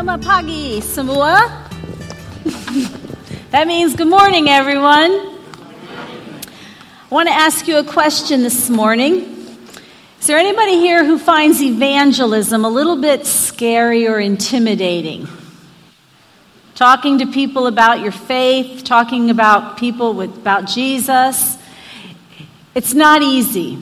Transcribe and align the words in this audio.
Selamat 0.00 0.24
pagi 0.24 0.80
semua. 0.80 1.44
that 3.52 3.68
means 3.68 3.92
good 3.92 4.08
morning, 4.08 4.48
everyone. 4.48 5.12
I 5.12 7.10
want 7.12 7.28
to 7.28 7.36
ask 7.36 7.68
you 7.68 7.76
a 7.76 7.84
question 7.84 8.40
this 8.40 8.72
morning. 8.72 9.28
Is 10.16 10.24
there 10.24 10.40
anybody 10.40 10.80
here 10.80 11.04
who 11.04 11.20
finds 11.20 11.60
evangelism 11.60 12.64
a 12.64 12.70
little 12.72 12.96
bit 12.96 13.28
scary 13.28 14.08
or 14.08 14.16
intimidating? 14.16 15.28
Talking 16.72 17.18
to 17.18 17.26
people 17.28 17.68
about 17.68 18.00
your 18.00 18.16
faith, 18.16 18.82
talking 18.84 19.28
about 19.28 19.76
people 19.76 20.14
with, 20.16 20.32
about 20.32 20.64
Jesus. 20.64 21.60
It's 22.72 22.94
not 22.96 23.20
easy. 23.20 23.76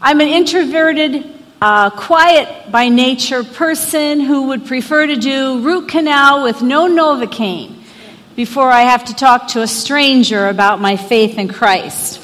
I'm 0.00 0.18
an 0.24 0.32
introverted 0.32 1.35
a 1.60 1.90
quiet 1.94 2.70
by 2.70 2.88
nature 2.88 3.42
person 3.42 4.20
who 4.20 4.48
would 4.48 4.66
prefer 4.66 5.06
to 5.06 5.16
do 5.16 5.60
root 5.60 5.88
canal 5.88 6.42
with 6.42 6.60
no 6.60 6.86
Novocaine 6.86 7.74
before 8.34 8.70
I 8.70 8.82
have 8.82 9.06
to 9.06 9.14
talk 9.14 9.48
to 9.48 9.62
a 9.62 9.66
stranger 9.66 10.48
about 10.48 10.80
my 10.80 10.96
faith 10.96 11.38
in 11.38 11.48
Christ. 11.48 12.20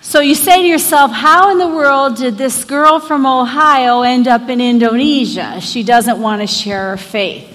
So 0.00 0.18
you 0.18 0.34
say 0.34 0.62
to 0.62 0.66
yourself, 0.66 1.12
how 1.12 1.52
in 1.52 1.58
the 1.58 1.68
world 1.68 2.16
did 2.16 2.36
this 2.36 2.64
girl 2.64 2.98
from 2.98 3.24
Ohio 3.24 4.02
end 4.02 4.26
up 4.26 4.48
in 4.48 4.60
Indonesia? 4.60 5.60
She 5.60 5.84
doesn't 5.84 6.20
want 6.20 6.40
to 6.40 6.48
share 6.48 6.90
her 6.90 6.96
faith. 6.96 7.46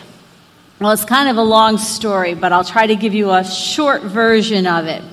Well, 0.80 0.92
it's 0.92 1.04
kind 1.04 1.28
of 1.28 1.36
a 1.36 1.44
long 1.44 1.78
story, 1.78 2.34
but 2.34 2.54
I'll 2.54 2.64
try 2.64 2.88
to 2.88 2.96
give 2.96 3.14
you 3.14 3.32
a 3.32 3.44
short 3.44 4.04
version 4.04 4.68
of 4.68 4.86
it. 4.88 5.04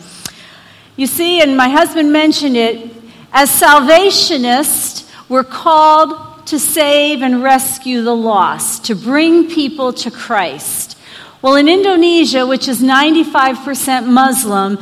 You 0.95 1.09
see, 1.09 1.41
and 1.41 1.57
my 1.57 1.69
husband 1.69 2.13
mentioned 2.13 2.57
it, 2.57 3.02
as 3.33 3.51
Salvationists, 3.51 5.11
we're 5.29 5.45
called 5.45 6.47
to 6.47 6.59
save 6.59 7.23
and 7.23 7.43
rescue 7.43 8.03
the 8.03 8.15
lost, 8.15 8.85
to 8.87 8.95
bring 8.95 9.49
people 9.49 9.93
to 9.95 10.11
Christ. 10.11 10.99
Well, 11.41 11.57
in 11.57 11.69
Indonesia, 11.69 12.47
which 12.47 12.69
is 12.69 12.83
95% 12.83 14.07
Muslim, 14.07 14.79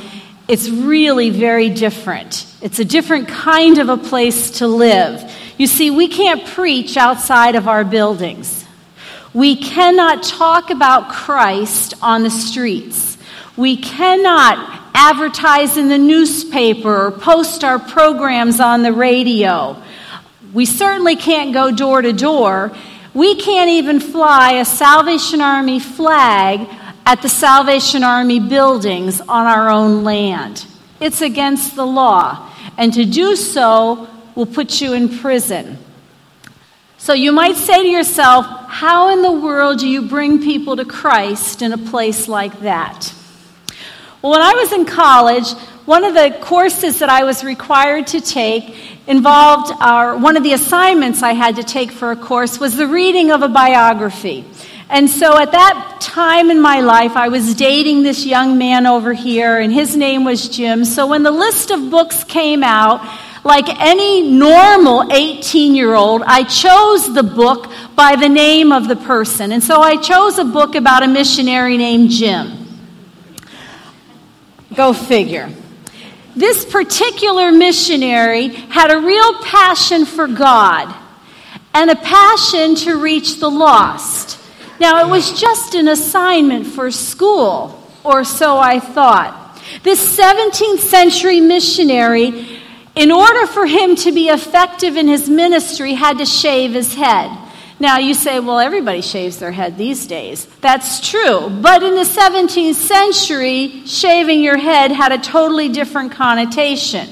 it's 0.49 0.69
really 0.69 1.31
very 1.31 1.71
different. 1.71 2.47
It's 2.61 2.81
a 2.81 2.85
different 2.85 3.29
kind 3.29 3.79
of 3.79 3.89
a 3.89 3.97
place 3.97 4.51
to 4.59 4.67
live. 4.67 5.31
You 5.57 5.67
see, 5.67 5.91
we 5.91 6.09
can't 6.09 6.45
preach 6.45 6.97
outside 6.97 7.55
of 7.55 7.69
our 7.69 7.85
buildings. 7.85 8.67
We 9.33 9.55
cannot 9.55 10.25
talk 10.25 10.71
about 10.71 11.11
Christ 11.11 11.95
on 12.03 12.25
the 12.25 12.31
streets. 12.31 13.17
We 13.57 13.77
cannot 13.77 14.80
advertise 14.95 15.77
in 15.77 15.89
the 15.89 15.99
newspaper 15.99 17.07
or 17.07 17.11
post 17.11 17.65
our 17.65 17.79
programs 17.79 18.61
on 18.61 18.83
the 18.83 18.93
radio. 18.93 19.81
We 20.53 20.67
certainly 20.67 21.17
can't 21.17 21.53
go 21.53 21.71
door 21.71 22.03
to 22.03 22.13
door. 22.13 22.73
We 23.15 23.35
can't 23.37 23.71
even 23.71 24.01
fly 24.01 24.53
a 24.55 24.65
Salvation 24.65 25.41
Army 25.41 25.81
flag 25.81 26.69
at 27.07 27.23
the 27.23 27.29
Salvation 27.29 28.05
Army 28.05 28.41
buildings 28.41 29.21
on 29.21 29.47
our 29.47 29.69
own 29.69 30.05
land. 30.05 30.67
It's 31.01 31.21
against 31.21 31.77
the 31.77 31.87
law. 31.87 32.51
And 32.77 32.93
to 32.95 33.05
do 33.05 33.37
so 33.37 34.09
will 34.35 34.47
put 34.47 34.81
you 34.81 34.93
in 34.93 35.19
prison. 35.19 35.79
So 36.99 37.15
you 37.15 37.33
might 37.33 37.57
say 37.57 37.83
to 37.83 37.89
yourself, 37.89 38.47
how 38.69 39.09
in 39.09 39.23
the 39.23 39.33
world 39.33 39.79
do 39.79 39.89
you 39.89 40.03
bring 40.03 40.43
people 40.43 40.77
to 40.77 40.85
Christ 40.85 41.63
in 41.63 41.73
a 41.73 41.79
place 41.79 42.29
like 42.29 42.61
that? 42.61 43.15
Well, 44.23 44.33
when 44.33 44.43
I 44.43 44.53
was 44.53 44.71
in 44.73 44.85
college, 44.85 45.51
one 45.87 46.05
of 46.05 46.13
the 46.13 46.37
courses 46.43 46.99
that 46.99 47.09
I 47.09 47.25
was 47.25 47.43
required 47.43 48.09
to 48.09 48.21
take 48.21 48.77
involved 49.07 49.73
our, 49.81 50.15
one 50.15 50.37
of 50.37 50.43
the 50.43 50.53
assignments 50.53 51.23
I 51.23 51.33
had 51.33 51.57
to 51.57 51.63
take 51.63 51.91
for 51.91 52.11
a 52.11 52.17
course 52.17 52.61
was 52.61 52.77
the 52.77 52.87
reading 52.87 53.31
of 53.31 53.41
a 53.41 53.49
biography. 53.49 54.45
And 54.91 55.09
so 55.09 55.39
at 55.39 55.53
that 55.53 56.01
time 56.03 56.51
in 56.51 56.61
my 56.61 56.81
life, 56.81 57.13
I 57.17 57.29
was 57.29 57.55
dating 57.55 58.03
this 58.03 58.27
young 58.27 58.59
man 58.59 58.87
over 58.87 59.15
here, 59.15 59.59
and 59.59 59.73
his 59.73 59.97
name 59.97 60.25
was 60.25 60.51
Jim. 60.51 60.85
So 60.85 61.07
when 61.07 61.23
the 61.23 61.31
list 61.31 61.71
of 61.71 61.91
books 61.91 62.23
came 62.23 62.63
out, 62.63 63.01
like 63.43 63.71
any 63.81 64.21
normal 64.31 65.11
18 65.11 65.75
year 65.75 65.95
old, 65.95 66.23
I 66.27 66.45
chose 66.45 67.15
the 67.15 67.23
book 67.23 67.73
by 67.97 68.17
the 68.17 68.29
name 68.29 68.71
of 68.71 68.87
the 68.87 68.97
person. 68.97 69.51
And 69.51 69.65
so 69.65 69.81
I 69.81 69.97
chose 69.97 70.37
a 70.37 70.45
book 70.45 70.75
about 70.75 71.03
a 71.03 71.09
missionary 71.09 71.79
named 71.79 72.11
Jim. 72.11 72.60
Go 74.75 74.93
figure. 74.93 75.51
This 76.37 76.65
particular 76.65 77.51
missionary 77.51 78.49
had 78.49 78.91
a 78.91 79.01
real 79.01 79.43
passion 79.43 80.07
for 80.07 80.27
God 80.27 80.95
and 81.75 81.91
a 81.91 81.97
passion 81.97 82.75
to 82.77 83.01
reach 83.01 83.41
the 83.41 83.51
lost. 83.51 84.39
Now, 84.79 85.05
it 85.05 85.11
was 85.11 85.39
just 85.39 85.75
an 85.75 85.89
assignment 85.89 86.67
for 86.67 86.91
school, 86.91 87.83
or 88.03 88.25
so 88.25 88.59
I 88.59 88.81
thought. 88.81 89.37
This 89.83 90.19
17th 90.19 90.79
century 90.79 91.41
missionary, 91.41 92.61
in 92.95 93.11
order 93.11 93.47
for 93.47 93.67
him 93.67 93.95
to 93.97 94.13
be 94.13 94.29
effective 94.29 94.97
in 94.97 95.07
his 95.07 95.29
ministry, 95.29 95.95
had 95.95 96.19
to 96.19 96.27
shave 96.27 96.73
his 96.73 96.95
head. 96.95 97.31
Now, 97.81 97.97
you 97.97 98.13
say, 98.13 98.39
well, 98.41 98.59
everybody 98.59 99.01
shaves 99.01 99.39
their 99.39 99.53
head 99.53 99.79
these 99.79 100.07
days. 100.07 100.45
That's 100.61 101.09
true. 101.09 101.49
But 101.49 101.83
in 101.83 101.95
the 101.95 102.03
17th 102.03 102.75
century, 102.75 103.87
shaving 103.87 104.45
your 104.45 104.59
head 104.59 104.93
had 104.93 105.13
a 105.13 105.19
totally 105.19 105.71
different 105.71 106.13
connotation. 106.13 107.09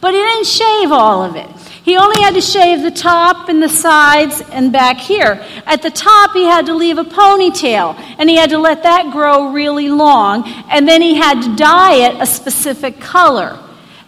But 0.00 0.14
he 0.14 0.20
didn't 0.20 0.46
shave 0.46 0.90
all 0.90 1.22
of 1.22 1.36
it. 1.36 1.46
He 1.84 1.98
only 1.98 2.20
had 2.22 2.32
to 2.34 2.40
shave 2.40 2.82
the 2.82 2.90
top 2.90 3.50
and 3.50 3.62
the 3.62 3.68
sides 3.68 4.40
and 4.50 4.72
back 4.72 4.96
here. 4.96 5.44
At 5.66 5.82
the 5.82 5.90
top, 5.90 6.32
he 6.32 6.44
had 6.44 6.66
to 6.66 6.74
leave 6.74 6.96
a 6.96 7.04
ponytail, 7.04 7.94
and 8.18 8.28
he 8.28 8.36
had 8.36 8.50
to 8.50 8.58
let 8.58 8.82
that 8.84 9.12
grow 9.12 9.52
really 9.52 9.90
long, 9.90 10.44
and 10.70 10.88
then 10.88 11.02
he 11.02 11.14
had 11.14 11.42
to 11.42 11.56
dye 11.56 12.08
it 12.08 12.20
a 12.20 12.26
specific 12.26 13.00
color. 13.00 13.58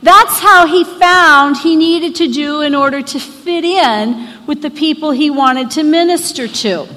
That's 0.02 0.38
how 0.38 0.66
he 0.66 0.84
found 0.84 1.58
he 1.58 1.76
needed 1.76 2.16
to 2.16 2.28
do 2.28 2.62
in 2.62 2.74
order 2.74 3.02
to 3.02 3.18
fit 3.18 3.64
in 3.64 4.38
with 4.48 4.62
the 4.62 4.70
people 4.70 5.10
he 5.10 5.28
wanted 5.28 5.70
to 5.70 5.82
minister 5.82 6.48
to. 6.48 6.88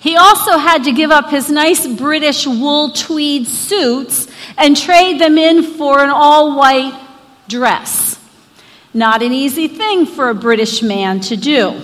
He 0.00 0.16
also 0.16 0.56
had 0.56 0.84
to 0.84 0.92
give 0.92 1.10
up 1.10 1.28
his 1.28 1.50
nice 1.50 1.86
British 1.86 2.46
wool 2.46 2.92
tweed 2.92 3.46
suits 3.46 4.26
and 4.56 4.74
trade 4.74 5.20
them 5.20 5.36
in 5.36 5.62
for 5.62 6.02
an 6.02 6.08
all 6.08 6.56
white 6.56 6.98
dress. 7.46 8.18
Not 8.94 9.22
an 9.22 9.32
easy 9.32 9.68
thing 9.68 10.06
for 10.06 10.30
a 10.30 10.34
British 10.34 10.82
man 10.82 11.20
to 11.20 11.36
do. 11.36 11.82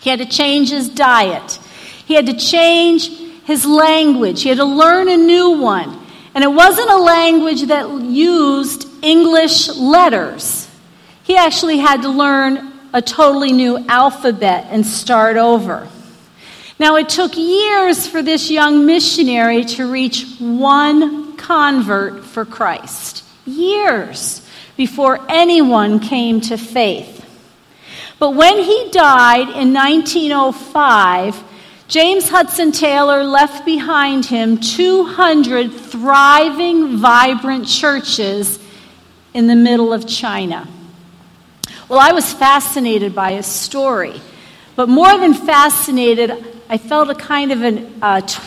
He 0.00 0.08
had 0.08 0.20
to 0.20 0.26
change 0.26 0.70
his 0.70 0.88
diet. 0.88 1.58
He 2.06 2.14
had 2.14 2.24
to 2.26 2.38
change 2.38 3.10
his 3.44 3.66
language. 3.66 4.42
He 4.42 4.48
had 4.48 4.58
to 4.58 4.64
learn 4.64 5.10
a 5.10 5.16
new 5.18 5.50
one. 5.50 6.06
And 6.34 6.42
it 6.42 6.52
wasn't 6.52 6.88
a 6.88 6.96
language 6.96 7.64
that 7.64 7.90
used 8.00 8.88
English 9.02 9.68
letters. 9.68 10.70
He 11.24 11.36
actually 11.36 11.78
had 11.78 12.00
to 12.02 12.08
learn 12.08 12.67
a 12.92 13.02
totally 13.02 13.52
new 13.52 13.78
alphabet 13.88 14.66
and 14.70 14.84
start 14.84 15.36
over. 15.36 15.88
Now, 16.78 16.96
it 16.96 17.08
took 17.08 17.36
years 17.36 18.06
for 18.06 18.22
this 18.22 18.50
young 18.50 18.86
missionary 18.86 19.64
to 19.64 19.90
reach 19.90 20.26
one 20.38 21.36
convert 21.36 22.24
for 22.24 22.44
Christ. 22.44 23.24
Years 23.44 24.46
before 24.76 25.20
anyone 25.28 25.98
came 25.98 26.40
to 26.42 26.56
faith. 26.56 27.24
But 28.18 28.30
when 28.30 28.58
he 28.58 28.90
died 28.90 29.48
in 29.48 29.72
1905, 29.72 31.44
James 31.88 32.28
Hudson 32.28 32.70
Taylor 32.70 33.24
left 33.24 33.64
behind 33.64 34.26
him 34.26 34.58
200 34.58 35.72
thriving, 35.72 36.98
vibrant 36.98 37.66
churches 37.66 38.58
in 39.34 39.46
the 39.46 39.56
middle 39.56 39.92
of 39.92 40.06
China. 40.06 40.68
Well, 41.88 41.98
I 41.98 42.12
was 42.12 42.32
fascinated 42.32 43.14
by 43.14 43.32
his 43.32 43.46
story. 43.46 44.20
But 44.76 44.88
more 44.88 45.18
than 45.18 45.34
fascinated, 45.34 46.30
I 46.68 46.78
felt 46.78 47.10
a 47.10 47.14
kind 47.14 47.50
of 47.50 47.62
an 47.62 47.98
uh, 48.02 48.20
t- 48.20 48.40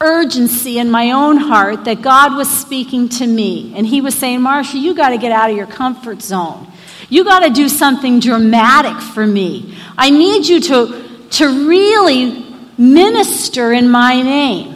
urgency 0.00 0.78
in 0.78 0.90
my 0.90 1.12
own 1.12 1.38
heart 1.38 1.84
that 1.86 2.02
God 2.02 2.36
was 2.36 2.48
speaking 2.48 3.08
to 3.08 3.26
me. 3.26 3.72
And 3.74 3.86
He 3.86 4.00
was 4.00 4.14
saying, 4.14 4.42
Marcia, 4.42 4.78
you 4.78 4.94
got 4.94 5.08
to 5.08 5.18
get 5.18 5.32
out 5.32 5.50
of 5.50 5.56
your 5.56 5.66
comfort 5.66 6.20
zone. 6.20 6.70
You 7.08 7.24
got 7.24 7.40
to 7.40 7.50
do 7.50 7.68
something 7.68 8.20
dramatic 8.20 9.00
for 9.02 9.26
me. 9.26 9.76
I 9.96 10.10
need 10.10 10.46
you 10.46 10.60
to, 10.60 11.26
to 11.30 11.68
really 11.68 12.44
minister 12.76 13.72
in 13.72 13.88
my 13.88 14.20
name. 14.20 14.74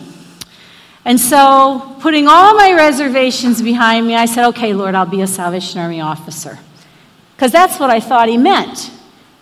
And 1.04 1.20
so, 1.20 1.96
putting 2.00 2.26
all 2.26 2.54
my 2.54 2.72
reservations 2.72 3.62
behind 3.62 4.06
me, 4.06 4.14
I 4.14 4.26
said, 4.26 4.49
okay, 4.49 4.75
Lord, 4.75 4.94
I'll 4.94 5.06
be 5.06 5.22
a 5.22 5.26
Salvation 5.26 5.81
Army 5.81 6.00
officer. 6.00 6.58
Because 7.38 7.52
that's 7.52 7.79
what 7.79 7.88
I 7.88 8.00
thought 8.00 8.29
he 8.29 8.37
meant. 8.37 8.90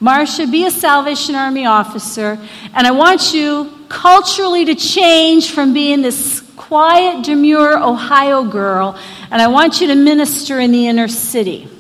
Marcia, 0.01 0.47
be 0.47 0.67
a 0.67 0.71
Salvation 0.71 1.35
Army 1.35 1.65
officer, 1.65 2.39
and 2.75 2.87
I 2.87 2.91
want 2.91 3.33
you 3.33 3.73
culturally 3.89 4.67
to 4.67 4.75
change 4.75 5.51
from 5.53 5.73
being 5.73 6.03
this 6.03 6.43
quiet, 6.57 7.25
demure 7.25 7.83
Ohio 7.83 8.45
girl, 8.45 8.99
and 9.31 9.41
I 9.41 9.47
want 9.47 9.81
you 9.81 9.87
to 9.87 9.95
minister 9.95 10.61
in 10.61 10.73
the 10.73 10.89
inner 10.89 11.09
city. 11.09 11.71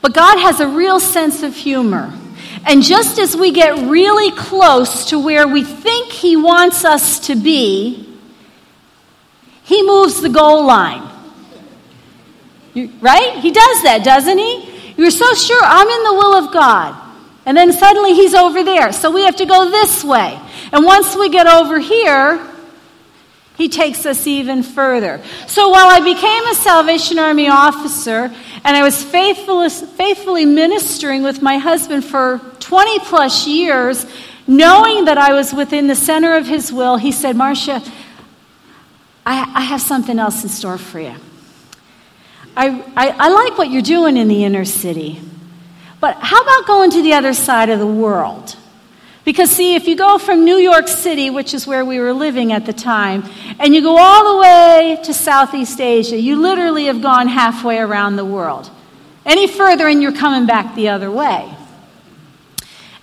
But 0.00 0.14
God 0.14 0.38
has 0.38 0.60
a 0.60 0.68
real 0.68 1.00
sense 1.00 1.42
of 1.42 1.56
humor. 1.56 2.16
And 2.64 2.84
just 2.84 3.18
as 3.18 3.36
we 3.36 3.50
get 3.50 3.90
really 3.90 4.30
close 4.30 5.06
to 5.06 5.18
where 5.18 5.48
we 5.48 5.64
think 5.64 6.12
He 6.12 6.36
wants 6.36 6.84
us 6.84 7.18
to 7.26 7.34
be, 7.34 8.08
He 9.64 9.82
moves 9.82 10.20
the 10.20 10.28
goal 10.28 10.64
line. 10.64 11.09
You, 12.74 12.92
right? 13.00 13.38
He 13.38 13.50
does 13.50 13.82
that, 13.82 14.02
doesn't 14.04 14.38
He? 14.38 14.94
You're 14.96 15.10
so 15.10 15.34
sure 15.34 15.60
I'm 15.62 15.88
in 15.88 16.04
the 16.04 16.14
will 16.14 16.34
of 16.34 16.52
God. 16.52 16.96
And 17.46 17.56
then 17.56 17.72
suddenly 17.72 18.14
He's 18.14 18.34
over 18.34 18.62
there. 18.62 18.92
So 18.92 19.10
we 19.10 19.24
have 19.24 19.36
to 19.36 19.46
go 19.46 19.70
this 19.70 20.04
way. 20.04 20.38
And 20.72 20.84
once 20.84 21.16
we 21.16 21.30
get 21.30 21.46
over 21.46 21.78
here, 21.78 22.46
he 23.60 23.68
takes 23.68 24.06
us 24.06 24.26
even 24.26 24.62
further. 24.62 25.22
So 25.46 25.68
while 25.68 25.86
I 25.86 26.00
became 26.00 26.46
a 26.46 26.54
Salvation 26.54 27.18
Army 27.18 27.48
officer 27.48 28.32
and 28.64 28.76
I 28.76 28.82
was 28.82 29.04
faithfully 29.04 30.46
ministering 30.46 31.22
with 31.22 31.42
my 31.42 31.58
husband 31.58 32.06
for 32.06 32.40
20 32.60 33.00
plus 33.00 33.46
years, 33.46 34.06
knowing 34.46 35.04
that 35.04 35.18
I 35.18 35.34
was 35.34 35.52
within 35.52 35.88
the 35.88 35.94
center 35.94 36.36
of 36.36 36.46
his 36.46 36.72
will, 36.72 36.96
he 36.96 37.12
said, 37.12 37.36
Marcia, 37.36 37.82
I, 39.26 39.52
I 39.54 39.60
have 39.60 39.82
something 39.82 40.18
else 40.18 40.42
in 40.42 40.48
store 40.48 40.78
for 40.78 40.98
you. 40.98 41.16
I, 42.60 42.84
I, 42.94 43.08
I 43.08 43.28
like 43.30 43.56
what 43.56 43.70
you're 43.70 43.80
doing 43.80 44.18
in 44.18 44.28
the 44.28 44.44
inner 44.44 44.66
city, 44.66 45.18
but 45.98 46.16
how 46.16 46.42
about 46.42 46.66
going 46.66 46.90
to 46.90 47.02
the 47.02 47.14
other 47.14 47.32
side 47.32 47.70
of 47.70 47.78
the 47.78 47.86
world? 47.86 48.54
Because, 49.24 49.50
see, 49.50 49.76
if 49.76 49.88
you 49.88 49.96
go 49.96 50.18
from 50.18 50.44
New 50.44 50.56
York 50.56 50.86
City, 50.86 51.30
which 51.30 51.54
is 51.54 51.66
where 51.66 51.86
we 51.86 51.98
were 51.98 52.12
living 52.12 52.52
at 52.52 52.66
the 52.66 52.74
time, 52.74 53.24
and 53.58 53.74
you 53.74 53.80
go 53.80 53.96
all 53.96 54.34
the 54.34 54.40
way 54.42 55.00
to 55.04 55.14
Southeast 55.14 55.80
Asia, 55.80 56.18
you 56.18 56.38
literally 56.38 56.84
have 56.84 57.00
gone 57.00 57.28
halfway 57.28 57.78
around 57.78 58.16
the 58.16 58.26
world. 58.26 58.70
Any 59.24 59.46
further, 59.46 59.88
and 59.88 60.02
you're 60.02 60.12
coming 60.12 60.44
back 60.44 60.74
the 60.74 60.90
other 60.90 61.10
way. 61.10 61.54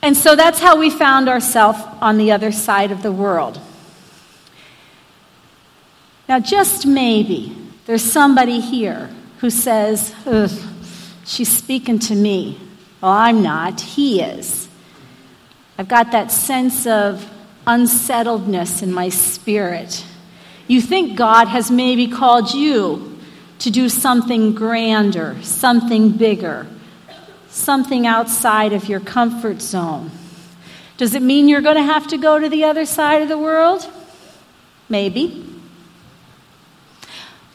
And 0.04 0.16
so 0.16 0.36
that's 0.36 0.60
how 0.60 0.78
we 0.78 0.92
found 0.92 1.28
ourselves 1.28 1.80
on 2.00 2.20
the 2.20 2.32
other 2.32 2.52
side 2.52 2.92
of 2.92 3.02
the 3.02 3.12
world. 3.12 3.60
Now, 6.30 6.40
just 6.40 6.86
maybe 6.86 7.58
there's 7.88 8.04
somebody 8.04 8.60
here 8.60 9.10
who 9.38 9.50
says, 9.50 10.14
She's 11.26 11.50
speaking 11.50 12.00
to 12.00 12.16
me. 12.16 12.60
Well, 13.02 13.12
I'm 13.12 13.44
not, 13.44 13.82
he 13.82 14.22
is. 14.22 14.68
I've 15.78 15.88
got 15.88 16.12
that 16.14 16.32
sense 16.32 16.88
of 16.88 17.30
unsettledness 17.68 18.82
in 18.82 18.92
my 18.92 19.10
spirit. 19.10 20.06
You 20.68 20.82
think 20.82 21.18
God 21.18 21.48
has 21.48 21.70
maybe 21.70 22.08
called 22.08 22.54
you 22.54 23.20
to 23.60 23.70
do 23.70 23.90
something 23.90 24.54
grander, 24.54 25.38
something 25.44 26.12
bigger, 26.12 26.66
something 27.50 28.08
outside 28.08 28.74
of 28.74 28.88
your 28.88 29.00
comfort 29.00 29.62
zone. 29.62 30.12
Does 30.98 31.14
it 31.14 31.22
mean 31.22 31.48
you're 31.48 31.62
going 31.62 31.76
to 31.76 31.84
have 31.84 32.08
to 32.08 32.18
go 32.18 32.40
to 32.40 32.50
the 32.50 32.64
other 32.64 32.86
side 32.86 33.22
of 33.22 33.28
the 33.28 33.38
world? 33.38 33.88
Maybe. 34.90 35.57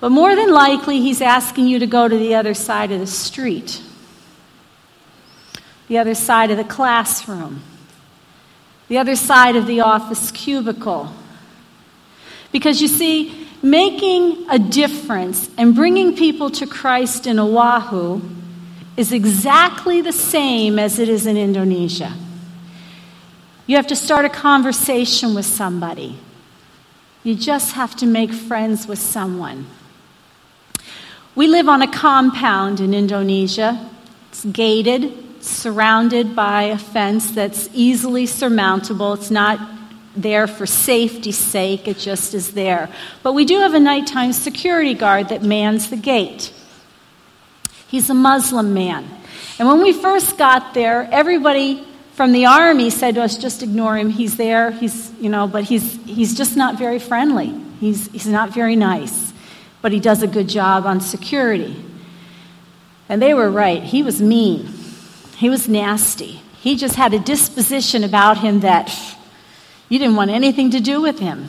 But 0.03 0.11
more 0.11 0.35
than 0.35 0.51
likely, 0.51 1.01
he's 1.01 1.23
asking 1.23 1.69
you 1.69 1.79
to 1.79 1.87
go 1.87 2.09
to 2.09 2.19
the 2.19 2.35
other 2.35 2.55
side 2.55 2.91
of 2.91 2.99
the 2.99 3.07
street, 3.07 3.81
the 5.87 5.99
other 5.99 6.17
side 6.17 6.51
of 6.51 6.57
the 6.57 6.65
classroom, 6.65 7.63
the 8.89 8.99
other 8.99 9.15
side 9.15 9.55
of 9.55 9.69
the 9.69 9.83
office 9.83 10.33
cubicle. 10.33 11.13
Because 12.51 12.83
you 12.83 12.89
see, 12.89 13.47
making 13.63 14.45
a 14.51 14.59
difference 14.59 15.49
and 15.57 15.73
bringing 15.73 16.17
people 16.17 16.51
to 16.51 16.67
Christ 16.67 17.29
in 17.29 17.39
Oahu 17.39 18.23
is 18.97 19.13
exactly 19.13 20.01
the 20.01 20.11
same 20.11 20.81
as 20.81 20.99
it 20.99 21.09
is 21.09 21.29
in 21.29 21.37
Indonesia. 21.37 22.13
You 23.69 23.77
have 23.77 23.87
to 23.87 23.95
start 23.95 24.25
a 24.25 24.29
conversation 24.29 25.37
with 25.37 25.47
somebody. 25.47 26.19
You 27.23 27.37
just 27.37 27.75
have 27.75 27.95
to 27.99 28.07
make 28.07 28.33
friends 28.33 28.89
with 28.89 28.99
someone. 28.99 29.69
We 31.35 31.47
live 31.47 31.67
on 31.67 31.81
a 31.81 31.91
compound 31.91 32.79
in 32.81 32.93
Indonesia. 32.93 33.89
It's 34.29 34.45
gated, 34.45 35.43
surrounded 35.43 36.37
by 36.37 36.65
a 36.65 36.77
fence 36.77 37.31
that's 37.31 37.71
easily 37.73 38.27
surmountable. 38.27 39.15
It's 39.15 39.31
not 39.31 39.59
there 40.15 40.47
for 40.47 40.67
safety's 40.67 41.39
sake, 41.39 41.89
it 41.89 41.97
just 41.97 42.35
is 42.35 42.53
there. 42.53 42.91
But 43.23 43.33
we 43.33 43.47
do 43.47 43.61
have 43.61 43.73
a 43.73 43.81
nighttime 43.81 44.35
security 44.35 44.93
guard 44.93 45.31
that 45.31 45.43
mans 45.43 45.89
the 45.89 45.97
gate. 45.97 46.53
He's 47.89 48.11
a 48.11 48.15
Muslim 48.15 48.75
man. 48.75 49.09
And 49.59 49.67
when 49.67 49.81
we 49.83 49.95
first 49.95 50.37
got 50.37 50.75
there, 50.75 51.09
everybody 51.11 51.83
from 52.13 52.33
the 52.33 52.45
army 52.45 52.91
said 52.91 53.15
to 53.15 53.23
us, 53.23 53.39
just 53.39 53.63
ignore 53.63 53.97
him. 53.97 54.11
He's 54.11 54.37
there, 54.37 54.71
he's, 54.71 55.11
you 55.19 55.31
know, 55.31 55.47
but 55.47 55.65
he's, 55.65 55.99
he's 56.05 56.37
just 56.37 56.59
not 56.59 56.79
very 56.79 56.99
friendly. 56.99 57.59
He's, 57.81 58.11
he's 58.13 58.27
not 58.27 58.51
very 58.53 58.77
nice. 58.77 59.32
But 59.83 59.93
he 59.93 60.01
does 60.01 60.23
a 60.23 60.27
good 60.27 60.49
job 60.49 60.87
on 60.87 61.01
security. 61.01 61.85
And 63.09 63.21
they 63.21 63.35
were 63.35 63.51
right. 63.51 63.83
He 63.83 64.03
was 64.03 64.23
mean. 64.23 64.73
He 65.37 65.51
was 65.51 65.69
nasty. 65.69 66.41
He 66.61 66.77
just 66.77 66.95
had 66.95 67.13
a 67.13 67.19
disposition 67.19 68.05
about 68.05 68.39
him 68.39 68.61
that 68.61 68.91
you 69.89 69.99
didn't 69.99 70.17
want 70.17 70.31
anything 70.31 70.71
to 70.71 70.81
do 70.81 71.03
with 71.03 71.19
him. 71.19 71.49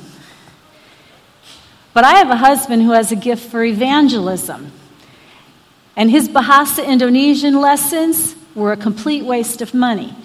But 1.93 2.03
I 2.03 2.15
have 2.15 2.31
a 2.31 2.35
husband 2.35 2.81
who 2.81 2.91
has 2.91 3.11
a 3.11 3.15
gift 3.15 3.49
for 3.49 3.63
evangelism. 3.63 4.71
And 5.95 6.09
his 6.09 6.27
Bahasa 6.27 6.85
Indonesian 6.85 7.61
lessons 7.61 8.35
were 8.55 8.71
a 8.71 8.77
complete 8.77 9.23
waste 9.23 9.61
of 9.61 9.73
money. 9.73 10.15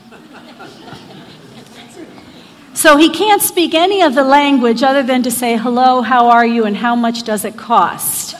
So 2.78 2.96
he 2.96 3.10
can't 3.10 3.42
speak 3.42 3.74
any 3.74 4.02
of 4.02 4.14
the 4.14 4.22
language 4.22 4.84
other 4.84 5.02
than 5.02 5.24
to 5.24 5.32
say, 5.32 5.56
hello, 5.56 6.00
how 6.00 6.28
are 6.28 6.46
you, 6.46 6.64
and 6.64 6.76
how 6.76 6.94
much 6.94 7.24
does 7.24 7.44
it 7.44 7.56
cost? 7.56 8.36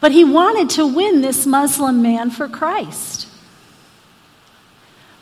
But 0.00 0.12
he 0.12 0.24
wanted 0.24 0.70
to 0.70 0.86
win 0.86 1.20
this 1.20 1.44
Muslim 1.44 2.00
man 2.00 2.30
for 2.30 2.48
Christ. 2.48 3.28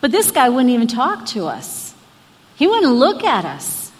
But 0.00 0.12
this 0.12 0.30
guy 0.30 0.48
wouldn't 0.48 0.70
even 0.70 0.86
talk 0.86 1.26
to 1.34 1.46
us, 1.46 1.92
he 2.54 2.68
wouldn't 2.68 2.94
look 2.94 3.24
at 3.24 3.44
us. 3.44 3.90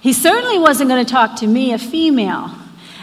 He 0.00 0.12
certainly 0.12 0.58
wasn't 0.58 0.90
going 0.90 1.06
to 1.06 1.12
talk 1.12 1.36
to 1.36 1.46
me, 1.46 1.72
a 1.72 1.78
female. 1.78 2.57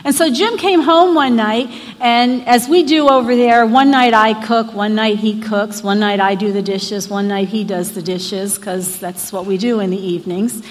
And 0.05 0.13
so 0.13 0.31
Jim 0.31 0.55
came 0.59 0.81
home 0.81 1.15
one 1.15 1.35
night, 1.35 1.67
and 1.99 2.47
as 2.47 2.69
we 2.69 2.83
do 2.83 3.09
over 3.09 3.35
there, 3.35 3.65
one 3.65 3.89
night 3.89 4.13
I 4.13 4.39
cook, 4.45 4.71
one 4.71 4.93
night 4.93 5.17
he 5.17 5.41
cooks, 5.41 5.81
one 5.81 5.99
night 5.99 6.19
I 6.19 6.35
do 6.35 6.51
the 6.51 6.61
dishes, 6.61 7.09
one 7.09 7.27
night 7.27 7.47
he 7.47 7.63
does 7.63 7.93
the 7.93 8.03
dishes, 8.03 8.55
because 8.55 8.99
that's 8.99 9.33
what 9.33 9.47
we 9.47 9.57
do 9.57 9.79
in 9.79 9.89
the 9.89 9.97
evenings. 9.97 10.61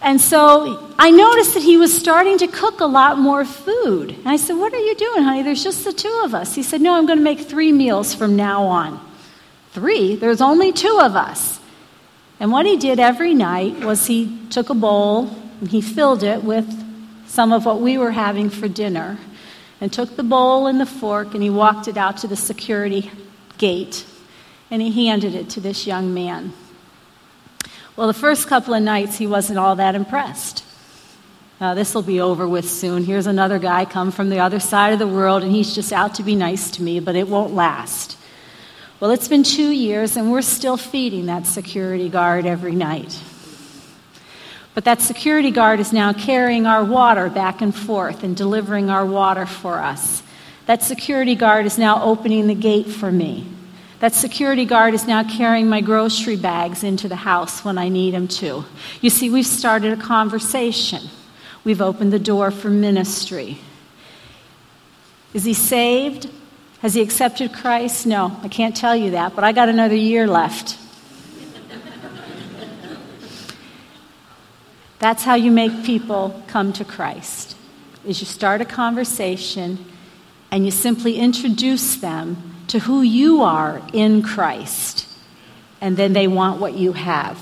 And 0.00 0.20
so 0.20 0.92
I 0.96 1.10
noticed 1.10 1.54
that 1.54 1.64
he 1.64 1.76
was 1.76 1.92
starting 1.92 2.38
to 2.38 2.46
cook 2.46 2.78
a 2.78 2.86
lot 2.86 3.18
more 3.18 3.44
food. 3.44 4.10
And 4.10 4.28
I 4.28 4.36
said, 4.36 4.54
What 4.54 4.72
are 4.72 4.78
you 4.78 4.94
doing, 4.94 5.24
honey? 5.24 5.42
There's 5.42 5.64
just 5.64 5.84
the 5.84 5.92
two 5.92 6.22
of 6.24 6.32
us. 6.32 6.54
He 6.54 6.62
said, 6.62 6.80
No, 6.80 6.94
I'm 6.94 7.04
going 7.04 7.18
to 7.18 7.24
make 7.24 7.40
three 7.40 7.72
meals 7.72 8.14
from 8.14 8.36
now 8.36 8.62
on. 8.62 9.04
Three? 9.72 10.14
There's 10.14 10.40
only 10.40 10.70
two 10.70 11.00
of 11.02 11.16
us. 11.16 11.58
And 12.38 12.52
what 12.52 12.64
he 12.64 12.76
did 12.76 13.00
every 13.00 13.34
night 13.34 13.80
was 13.80 14.06
he 14.06 14.38
took 14.50 14.70
a 14.70 14.74
bowl 14.74 15.36
and 15.60 15.68
he 15.68 15.80
filled 15.80 16.22
it 16.22 16.44
with 16.44 16.87
some 17.28 17.52
of 17.52 17.64
what 17.64 17.80
we 17.80 17.96
were 17.98 18.10
having 18.10 18.50
for 18.50 18.66
dinner 18.66 19.18
and 19.80 19.92
took 19.92 20.16
the 20.16 20.24
bowl 20.24 20.66
and 20.66 20.80
the 20.80 20.86
fork 20.86 21.34
and 21.34 21.42
he 21.42 21.50
walked 21.50 21.86
it 21.86 21.96
out 21.96 22.16
to 22.16 22.26
the 22.26 22.34
security 22.36 23.10
gate 23.58 24.04
and 24.70 24.82
he 24.82 25.06
handed 25.06 25.34
it 25.34 25.50
to 25.50 25.60
this 25.60 25.86
young 25.86 26.12
man. 26.12 26.52
Well, 27.96 28.06
the 28.06 28.14
first 28.14 28.48
couple 28.48 28.74
of 28.74 28.82
nights, 28.82 29.18
he 29.18 29.26
wasn't 29.26 29.58
all 29.58 29.76
that 29.76 29.94
impressed. 29.94 30.64
Uh, 31.60 31.74
this 31.74 31.94
will 31.94 32.02
be 32.02 32.20
over 32.20 32.46
with 32.46 32.68
soon. 32.68 33.04
Here's 33.04 33.26
another 33.26 33.58
guy 33.58 33.84
come 33.84 34.12
from 34.12 34.30
the 34.30 34.38
other 34.38 34.60
side 34.60 34.92
of 34.92 35.00
the 35.00 35.08
world, 35.08 35.42
and 35.42 35.50
he's 35.50 35.74
just 35.74 35.92
out 35.92 36.14
to 36.14 36.22
be 36.22 36.36
nice 36.36 36.70
to 36.72 36.82
me, 36.82 37.00
but 37.00 37.16
it 37.16 37.26
won't 37.26 37.52
last. 37.52 38.16
Well, 39.00 39.10
it's 39.10 39.26
been 39.26 39.42
two 39.42 39.70
years, 39.70 40.16
and 40.16 40.30
we're 40.30 40.42
still 40.42 40.76
feeding 40.76 41.26
that 41.26 41.46
security 41.46 42.08
guard 42.08 42.46
every 42.46 42.76
night. 42.76 43.20
But 44.78 44.84
that 44.84 45.02
security 45.02 45.50
guard 45.50 45.80
is 45.80 45.92
now 45.92 46.12
carrying 46.12 46.64
our 46.64 46.84
water 46.84 47.28
back 47.28 47.62
and 47.62 47.74
forth 47.74 48.22
and 48.22 48.36
delivering 48.36 48.90
our 48.90 49.04
water 49.04 49.44
for 49.44 49.80
us. 49.80 50.22
That 50.66 50.84
security 50.84 51.34
guard 51.34 51.66
is 51.66 51.78
now 51.78 52.00
opening 52.00 52.46
the 52.46 52.54
gate 52.54 52.86
for 52.86 53.10
me. 53.10 53.44
That 53.98 54.14
security 54.14 54.64
guard 54.64 54.94
is 54.94 55.04
now 55.04 55.24
carrying 55.24 55.68
my 55.68 55.80
grocery 55.80 56.36
bags 56.36 56.84
into 56.84 57.08
the 57.08 57.16
house 57.16 57.64
when 57.64 57.76
I 57.76 57.88
need 57.88 58.14
him 58.14 58.28
to. 58.28 58.66
You 59.00 59.10
see, 59.10 59.28
we've 59.28 59.44
started 59.44 59.98
a 59.98 60.00
conversation. 60.00 61.02
We've 61.64 61.82
opened 61.82 62.12
the 62.12 62.20
door 62.20 62.52
for 62.52 62.70
ministry. 62.70 63.58
Is 65.34 65.42
he 65.42 65.54
saved? 65.54 66.30
Has 66.82 66.94
he 66.94 67.02
accepted 67.02 67.52
Christ? 67.52 68.06
No, 68.06 68.38
I 68.44 68.48
can't 68.48 68.76
tell 68.76 68.94
you 68.94 69.10
that, 69.10 69.34
but 69.34 69.42
I 69.42 69.50
got 69.50 69.68
another 69.68 69.96
year 69.96 70.28
left. 70.28 70.78
That's 74.98 75.22
how 75.22 75.34
you 75.34 75.50
make 75.50 75.84
people 75.84 76.42
come 76.48 76.72
to 76.74 76.84
Christ. 76.84 77.56
Is 78.04 78.20
you 78.20 78.26
start 78.26 78.60
a 78.60 78.64
conversation 78.64 79.84
and 80.50 80.64
you 80.64 80.70
simply 80.70 81.16
introduce 81.16 81.96
them 81.96 82.54
to 82.68 82.80
who 82.80 83.02
you 83.02 83.42
are 83.42 83.82
in 83.92 84.22
Christ. 84.22 85.06
And 85.80 85.96
then 85.96 86.12
they 86.12 86.26
want 86.26 86.60
what 86.60 86.74
you 86.74 86.92
have. 86.92 87.40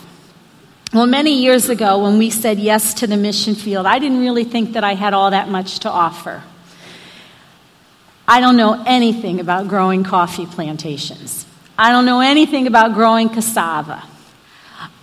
Well, 0.93 1.07
many 1.07 1.43
years 1.43 1.69
ago, 1.69 2.03
when 2.03 2.19
we 2.19 2.31
said 2.31 2.59
yes 2.59 2.95
to 2.95 3.07
the 3.07 3.17
mission 3.17 3.55
field, 3.55 3.87
I 3.87 3.99
didn't 3.99 4.21
really 4.21 4.45
think 4.45 4.75
that 4.75 4.85
I 4.85 4.95
had 4.95 5.15
all 5.15 5.31
that 5.31 5.49
much 5.49 5.81
to 5.81 5.91
offer. 5.91 6.43
I 8.29 8.41
don't 8.41 8.57
know 8.57 8.83
anything 8.87 9.41
about 9.41 9.69
growing 9.69 10.05
coffee 10.05 10.47
plantations. 10.47 11.47
I 11.79 11.91
don't 11.91 12.07
know 12.07 12.21
anything 12.21 12.67
about 12.67 12.95
growing 12.95 13.29
cassava. 13.29 14.03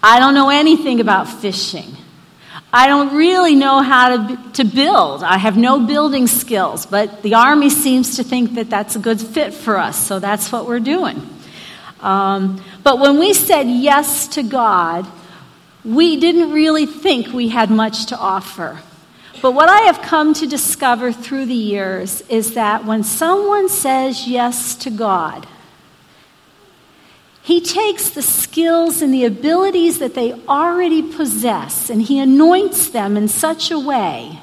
I 0.01 0.19
don't 0.19 0.33
know 0.33 0.49
anything 0.49 0.99
about 0.99 1.27
fishing. 1.27 1.95
I 2.75 2.87
don't 2.87 3.15
really 3.15 3.53
know 3.53 3.83
how 3.83 4.17
to, 4.17 4.51
to 4.53 4.63
build. 4.63 5.21
I 5.21 5.37
have 5.37 5.55
no 5.55 5.85
building 5.85 6.25
skills, 6.25 6.87
but 6.87 7.21
the 7.21 7.35
Army 7.35 7.69
seems 7.69 8.15
to 8.15 8.23
think 8.23 8.55
that 8.55 8.71
that's 8.71 8.95
a 8.95 8.99
good 8.99 9.21
fit 9.21 9.53
for 9.53 9.77
us, 9.77 9.95
so 9.95 10.17
that's 10.17 10.51
what 10.51 10.65
we're 10.65 10.79
doing. 10.79 11.21
Um, 11.99 12.63
but 12.81 12.99
when 12.99 13.19
we 13.19 13.35
said 13.35 13.67
yes 13.67 14.27
to 14.29 14.41
God, 14.41 15.05
we 15.85 16.19
didn't 16.19 16.51
really 16.51 16.87
think 16.87 17.27
we 17.27 17.49
had 17.49 17.69
much 17.69 18.07
to 18.07 18.17
offer. 18.17 18.79
But 19.43 19.51
what 19.51 19.69
I 19.69 19.81
have 19.81 20.01
come 20.01 20.33
to 20.33 20.47
discover 20.47 21.11
through 21.11 21.45
the 21.45 21.53
years 21.53 22.21
is 22.21 22.55
that 22.55 22.85
when 22.85 23.03
someone 23.03 23.69
says 23.69 24.27
yes 24.27 24.73
to 24.77 24.89
God, 24.89 25.45
he 27.43 27.59
takes 27.59 28.09
the 28.09 28.21
skills 28.21 29.01
and 29.01 29.13
the 29.13 29.25
abilities 29.25 29.99
that 29.99 30.15
they 30.15 30.31
already 30.47 31.01
possess 31.01 31.89
and 31.89 32.01
he 32.01 32.17
anoints 32.17 32.89
them 32.89 33.17
in 33.17 33.27
such 33.27 33.69
a 33.69 33.77
way 33.77 34.39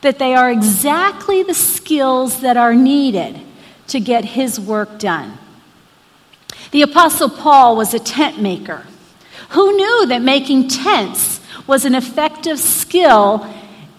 that 0.00 0.18
they 0.18 0.34
are 0.34 0.50
exactly 0.50 1.44
the 1.44 1.54
skills 1.54 2.40
that 2.40 2.56
are 2.56 2.74
needed 2.74 3.40
to 3.86 4.00
get 4.00 4.24
his 4.24 4.58
work 4.58 4.98
done. 4.98 5.38
The 6.72 6.82
Apostle 6.82 7.28
Paul 7.28 7.76
was 7.76 7.94
a 7.94 8.00
tent 8.00 8.42
maker. 8.42 8.84
Who 9.50 9.76
knew 9.76 10.06
that 10.06 10.22
making 10.22 10.68
tents 10.68 11.40
was 11.68 11.84
an 11.84 11.94
effective 11.94 12.58
skill 12.58 13.46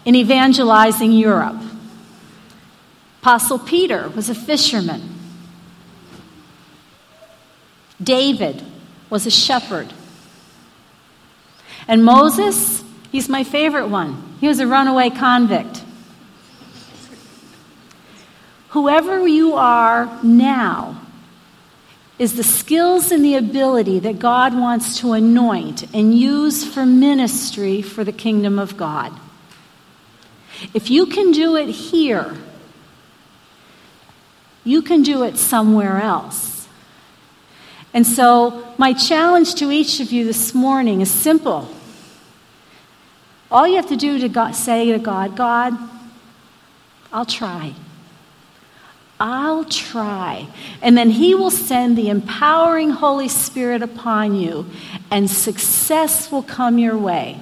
in 0.03 0.13
evangelizing 0.13 1.13
Europe? 1.13 1.61
Apostle 3.21 3.59
Peter 3.59 4.09
was 4.09 4.29
a 4.29 4.35
fisherman. 4.35 5.20
David 8.01 8.63
was 9.09 9.25
a 9.25 9.31
shepherd. 9.31 9.93
And 11.87 12.03
Moses, 12.03 12.83
he's 13.11 13.29
my 13.29 13.43
favorite 13.43 13.87
one. 13.87 14.37
He 14.39 14.47
was 14.47 14.59
a 14.59 14.67
runaway 14.67 15.09
convict. 15.09 15.83
Whoever 18.69 19.27
you 19.27 19.55
are 19.55 20.09
now 20.23 21.01
is 22.17 22.35
the 22.35 22.43
skills 22.43 23.11
and 23.11 23.25
the 23.25 23.35
ability 23.35 23.99
that 23.99 24.19
God 24.19 24.53
wants 24.53 24.99
to 24.99 25.13
anoint 25.13 25.93
and 25.93 26.17
use 26.17 26.63
for 26.63 26.85
ministry 26.85 27.81
for 27.81 28.03
the 28.03 28.11
kingdom 28.11 28.59
of 28.59 28.77
God. 28.77 29.11
If 30.73 30.89
you 30.89 31.07
can 31.07 31.31
do 31.31 31.55
it 31.55 31.67
here, 31.67 32.37
you 34.63 34.81
can 34.81 35.01
do 35.01 35.23
it 35.23 35.37
somewhere 35.37 35.99
else. 35.99 36.50
And 37.93 38.07
so, 38.07 38.73
my 38.77 38.93
challenge 38.93 39.55
to 39.55 39.71
each 39.71 39.99
of 39.99 40.11
you 40.11 40.23
this 40.23 40.53
morning 40.53 41.01
is 41.01 41.11
simple. 41.11 41.69
All 43.49 43.67
you 43.67 43.75
have 43.75 43.89
to 43.89 43.97
do 43.97 44.17
to 44.19 44.29
God, 44.29 44.55
say 44.55 44.91
to 44.93 44.99
God, 44.99 45.35
God, 45.35 45.77
I'll 47.11 47.25
try. 47.25 47.73
I'll 49.19 49.65
try. 49.65 50.47
And 50.81 50.97
then 50.97 51.09
He 51.09 51.35
will 51.35 51.51
send 51.51 51.97
the 51.97 52.09
empowering 52.09 52.91
Holy 52.91 53.27
Spirit 53.27 53.81
upon 53.81 54.35
you, 54.35 54.65
and 55.11 55.29
success 55.29 56.31
will 56.31 56.43
come 56.43 56.79
your 56.79 56.97
way. 56.97 57.41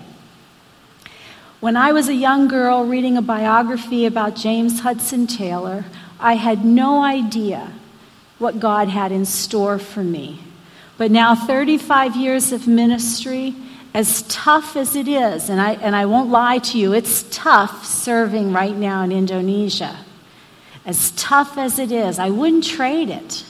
When 1.60 1.78
I 1.78 1.92
was 1.92 2.10
a 2.10 2.14
young 2.16 2.48
girl 2.48 2.86
reading 2.86 3.18
a 3.18 3.22
biography 3.22 4.06
about 4.06 4.36
James 4.36 4.80
Hudson 4.80 5.28
Taylor, 5.28 5.86
I 6.20 6.34
had 6.34 6.66
no 6.66 7.04
idea 7.04 7.72
what 8.40 8.60
God 8.60 8.88
had 8.88 9.12
in 9.12 9.26
store 9.26 9.78
for 9.78 10.04
me. 10.04 10.40
But 10.98 11.12
now, 11.12 11.36
35 11.36 12.16
years 12.16 12.52
of 12.52 12.68
ministry, 12.68 13.56
as 13.94 14.24
tough 14.24 14.76
as 14.76 14.96
it 14.96 15.08
is, 15.08 15.50
and 15.50 15.62
I, 15.62 15.74
and 15.74 15.96
I 15.96 16.06
won't 16.06 16.30
lie 16.30 16.60
to 16.60 16.78
you, 16.78 16.94
it's 16.94 17.24
tough 17.32 17.86
serving 17.86 18.52
right 18.54 18.76
now 18.76 19.04
in 19.04 19.12
Indonesia. 19.12 19.98
As 20.86 21.12
tough 21.12 21.58
as 21.58 21.80
it 21.80 21.92
is, 21.92 22.20
I 22.20 22.30
wouldn't 22.30 22.64
trade 22.64 23.10
it 23.10 23.46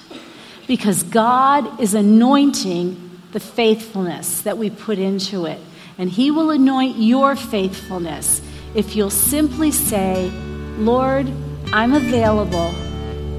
because 0.68 1.04
God 1.04 1.80
is 1.80 1.94
anointing 1.94 3.10
the 3.32 3.40
faithfulness 3.40 4.42
that 4.42 4.58
we 4.58 4.70
put 4.70 5.00
into 5.00 5.46
it. 5.46 5.60
And 5.98 6.10
He 6.10 6.32
will 6.32 6.52
anoint 6.52 6.98
your 6.98 7.36
faithfulness 7.36 8.42
if 8.76 8.96
you'll 8.96 9.10
simply 9.10 9.72
say, 9.72 10.30
Lord, 10.78 11.32
I'm 11.74 11.94
available 11.94 12.74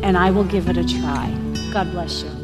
and 0.02 0.16
I 0.16 0.30
will 0.30 0.44
give 0.44 0.68
it 0.68 0.76
a 0.76 0.84
try. 0.84 1.39
God 1.72 1.92
bless 1.92 2.24
you. 2.24 2.39